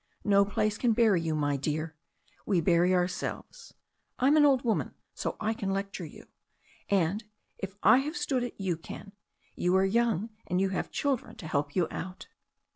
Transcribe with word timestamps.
No 0.23 0.45
place 0.45 0.79
can 0.79 0.93
bury 0.93 1.21
you, 1.21 1.35
my 1.35 1.57
dear. 1.57 1.95
We 2.43 2.59
bury 2.59 2.91
ourselves. 2.91 3.75
I'm 4.17 4.35
an 4.35 4.45
old 4.47 4.63
woman, 4.63 4.95
so 5.13 5.37
I 5.39 5.53
can 5.53 5.69
lecture 5.69 6.05
you. 6.07 6.25
And 6.89 7.23
if 7.59 7.75
I 7.83 7.97
have 7.99 8.17
stood 8.17 8.41
it 8.41 8.55
you 8.57 8.77
can. 8.77 9.11
You 9.55 9.75
are 9.75 9.85
young, 9.85 10.31
and 10.47 10.59
you 10.59 10.69
have 10.69 10.89
children 10.89 11.35
to 11.35 11.45
help 11.47 11.75
you 11.75 11.87
out." 11.91 12.29